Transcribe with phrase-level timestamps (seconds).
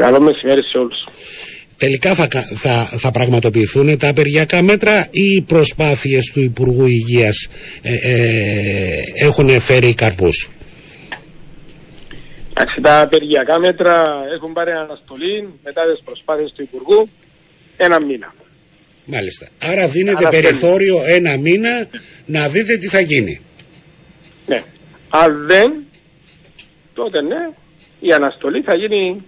[0.00, 0.98] Καλό μεσημέρι σε όλους.
[1.76, 7.48] Τελικά θα, θα, θα πραγματοποιηθούν τα απεργιακά μέτρα ή οι προσπάθειες του Υπουργού Υγείας
[7.82, 10.50] ε, ε, έχουν φέρει καρπούς;
[12.50, 17.08] Εντάξει, τα απεργιακά μέτρα έχουν πάρει αναστολή μετά τις προσπάθειες του Υπουργού
[17.76, 18.34] ένα μήνα.
[19.04, 19.48] Μάλιστα.
[19.70, 21.88] Άρα δίνετε περιθώριο ένα μήνα
[22.26, 23.40] να δείτε τι θα γίνει.
[24.46, 24.62] Ναι.
[25.08, 25.72] Αν δεν,
[26.94, 27.50] τότε ναι,
[28.00, 29.22] η αναστολή θα γίνει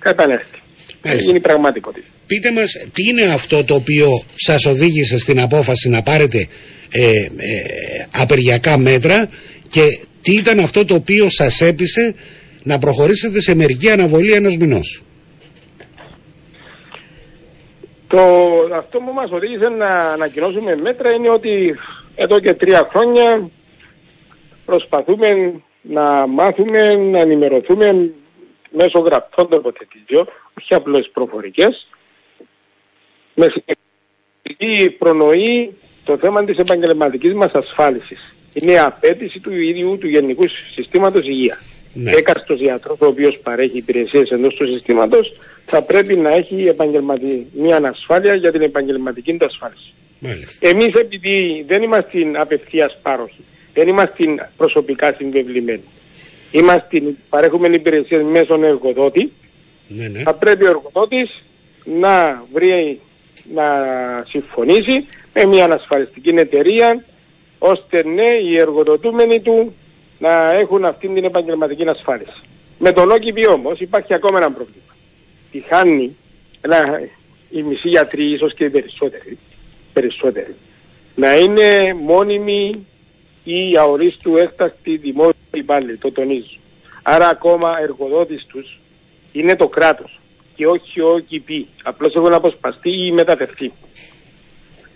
[0.00, 0.58] κατανέστη.
[1.00, 2.06] Θα γίνει πραγματικότητα.
[2.26, 6.46] Πείτε μας τι είναι αυτό το οποίο σας οδήγησε στην απόφαση να πάρετε
[6.90, 7.26] ε, ε,
[8.20, 9.28] απεργιακά μέτρα
[9.68, 9.80] και
[10.22, 12.14] τι ήταν αυτό το οποίο σας έπεισε
[12.62, 15.02] να προχωρήσετε σε μερική αναβολή ενός μηνός;
[18.06, 18.18] Το,
[18.76, 21.74] αυτό που μας οδήγησε να ανακοινώσουμε μέτρα είναι ότι
[22.14, 23.50] εδώ και τρία χρόνια
[24.64, 25.26] προσπαθούμε
[25.82, 28.10] να μάθουμε, να ενημερωθούμε
[28.70, 31.88] μέσω γραπτών τοποθετήσεων, όχι απλώς προφορικές,
[33.34, 38.34] με σημαντική προνοεί το θέμα της επαγγελματικής μας ασφάλισης.
[38.52, 41.70] Είναι απέτηση του ίδιου του Γενικού Συστήματος Υγείας.
[41.94, 42.10] Ναι.
[42.10, 45.32] Έκαστος γιατρός ο οποίος παρέχει υπηρεσίες εντός του συστήματος
[45.66, 49.92] θα πρέπει να έχει επαγγελματική, μια ανασφάλεια για την επαγγελματική του ασφάλιση.
[50.20, 50.68] Μάλιστα.
[50.68, 53.44] Εμείς επειδή δεν είμαστε απευθείας πάροχοι,
[53.74, 55.82] δεν είμαστε προσωπικά συμβεβλημένοι,
[56.50, 59.32] είμαστε, παρέχουμε υπηρεσίες μέσω εργοδότη,
[59.88, 60.18] ναι, ναι.
[60.18, 61.42] θα πρέπει ο εργοδότης
[61.84, 63.00] να βρει,
[63.54, 63.64] να
[64.28, 67.04] συμφωνήσει με μια ανασφαλιστική εταιρεία,
[67.58, 69.74] ώστε ναι, οι εργοδοτούμενοι του
[70.18, 72.40] να έχουν αυτή την επαγγελματική ασφάλιση.
[72.78, 74.94] Με τον όκυπη όμως υπάρχει ακόμα ένα πρόβλημα.
[75.50, 76.16] Τη χάνει
[76.60, 77.00] ένα,
[77.50, 79.38] οι μισοί γιατροί, ίσως και οι περισσότεροι,
[79.92, 80.54] περισσότεροι,
[81.14, 82.86] να είναι μόνιμοι
[83.44, 86.58] ή αορίστου έκτακτη δημόσια υπάλληλοι, το τονίζω.
[87.02, 88.80] Άρα ακόμα εργοδότης τους
[89.32, 90.20] είναι το κράτος
[90.54, 91.66] και όχι ο ΚΙΠΗ.
[91.82, 93.72] Απλώς έχουν αποσπαστεί ή μεταφερθεί.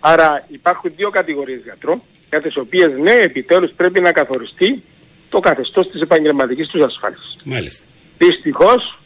[0.00, 4.82] Άρα υπάρχουν δύο κατηγορίες γιατρών, για τις οποίες ναι, επιτέλους πρέπει να καθοριστεί
[5.28, 7.36] το καθεστώς της επαγγελματικής τους ασφάλισης.
[7.44, 7.86] Μάλιστα.
[8.18, 8.98] Δυστυχώς,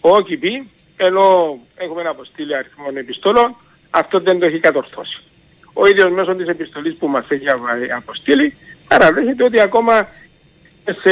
[0.00, 3.56] ο ΟΚΙΠΗ, ενώ έχουμε αποστείλει αριθμό επιστολών,
[3.90, 5.22] αυτό δεν το έχει κατορθώσει.
[5.72, 7.44] Ο ίδιος μέσω της επιστολής που μας έχει
[7.96, 8.56] αποστείλει,
[8.88, 10.08] παραδέχεται ότι ακόμα
[10.84, 11.10] σε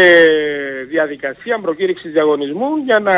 [0.89, 3.13] διαδικασία προκήρυξης διαγωνισμού για να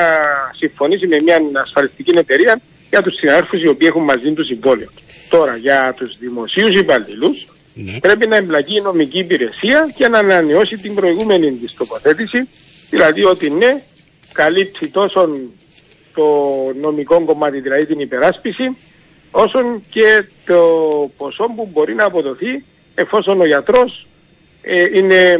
[0.56, 4.88] συμφωνήσει με μια ασφαλιστική εταιρεία για τους συναδέλφους οι οποίοι έχουν μαζί τους συμβόλαιο.
[5.28, 7.98] Τώρα, για τους δημοσίους υπαλλήλους, ναι.
[8.00, 12.48] πρέπει να εμπλακεί η νομική υπηρεσία και να ανανεώσει την προηγούμενη της τοποθέτηση,
[12.90, 13.82] δηλαδή ότι ναι,
[14.32, 15.28] καλύπτει τόσο
[16.14, 16.26] το
[16.80, 18.76] νομικό κομμάτι, δηλαδή την υπεράσπιση,
[19.30, 20.60] όσον και το
[21.16, 22.64] ποσό που μπορεί να αποδοθεί
[22.94, 24.06] εφόσον ο γιατρός
[24.62, 25.38] ε, είναι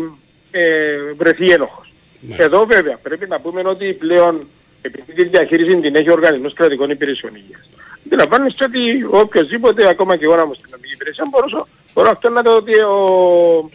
[0.53, 1.93] ε, βρεθεί ένοχος.
[2.37, 4.47] Εδώ βέβαια πρέπει να πούμε ότι πλέον
[4.83, 7.69] επειδή τη διαχείριση την έχει ο Οργανισμός Κρατικών Υπηρεσιών Υγείας.
[8.07, 12.43] Αντιλαμβάνεστε ότι οποιοδήποτε, ακόμα και εγώ να μου στην νομική υπηρεσία, μπορώ, μπορώ αυτό να
[12.43, 12.51] το
[12.89, 13.71] ο,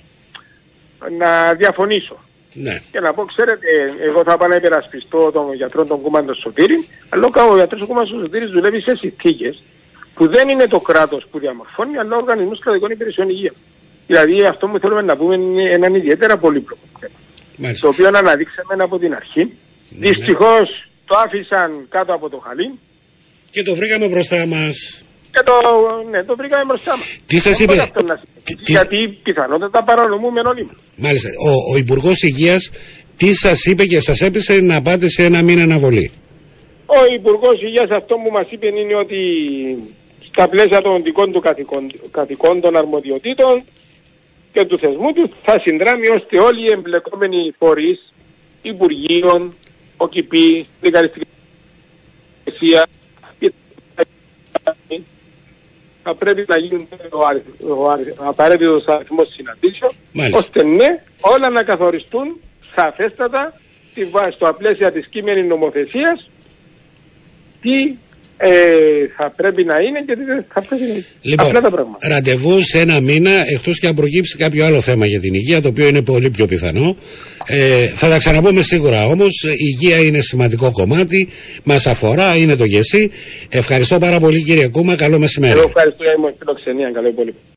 [1.18, 2.18] να διαφωνήσω.
[2.54, 2.82] Ναι.
[2.92, 3.68] Και να πω, ξέρετε,
[4.02, 8.20] εγώ θα πάω να υπερασπιστώ τον γιατρό των κομμάτων Σωτήρη, αλλά ο γιατρός των κομμάτων
[8.20, 9.64] Σωτήρης δουλεύει σε συνθήκες
[10.14, 13.56] που δεν είναι το κράτος που διαμορφώνει, αλλά ο Οργανισμός Κρατικών Υπηρεσιών Υγείας.
[14.08, 17.74] Δηλαδή αυτό που θέλουμε να πούμε είναι έναν ιδιαίτερα πολύπλοκο θέμα.
[17.82, 19.44] Το οποίο αναδείξαμε από την αρχή.
[19.90, 20.68] Ναι, Δυστυχώς
[21.06, 22.80] το άφησαν κάτω από το χαλί.
[23.52, 25.02] Και το βρήκαμε μπροστά μας.
[25.32, 25.54] Και το,
[26.10, 27.18] ναι, το βρήκαμε μπροστά μας.
[27.26, 28.54] Τι σας είπε; Αυτό να τι...
[28.66, 30.76] Γιατί πιθανότατα παρανομούμε όλοι μας.
[30.96, 31.30] Μάλιστα.
[31.48, 32.72] Ο, ο Υπουργός Υγείας
[33.18, 36.12] τι σας είπε και σας έπεισε να πάτε σε ένα μήνα αναβολή;
[36.86, 39.18] Ο Υπουργός Υγείας αυτό που μας είπε είναι ότι
[40.30, 41.42] στα πλαίσια των δικών του
[42.12, 43.64] κατοικών των αρμοδιοτήτων
[44.52, 48.14] και του θεσμού τους θα συνδράμει ώστε όλοι οι εμπλεκόμενοι φορείς,
[48.62, 49.54] Υπουργείων,
[49.98, 51.28] ΟΚΙΠΗ, Δικαριστική
[52.46, 52.88] Υπηρεσία,
[56.04, 59.92] θα πρέπει να γίνουν ο, απαραίτητος αριθμός συναντήσεων,
[60.34, 62.40] ώστε ναι, όλα να καθοριστούν
[62.76, 63.54] σαφέστατα
[64.36, 66.30] στο πλαίσια της κείμενης νομοθεσίας
[67.62, 67.96] τι
[68.38, 68.50] ε,
[69.18, 71.06] θα πρέπει να είναι και δεν θα πρέπει να είναι.
[71.22, 72.08] Λοιπόν, Απλά τα πράγματα.
[72.10, 75.68] ραντεβού σε ένα μήνα, εκτός και αν προκύψει κάποιο άλλο θέμα για την υγεία, το
[75.68, 76.96] οποίο είναι πολύ πιο πιθανό.
[77.46, 79.44] Ε, θα τα ξαναπούμε σίγουρα όμως.
[79.44, 81.30] Η υγεία είναι σημαντικό κομμάτι,
[81.64, 83.12] μας αφορά, είναι το γεσί.
[83.50, 84.96] Ευχαριστώ πάρα πολύ κύριε Κούμα.
[84.96, 85.58] Καλό μεσημέρι.
[85.58, 86.92] Εγώ ευχαριστώ για την φιλοξενία.
[86.94, 87.34] Καλό πολύ.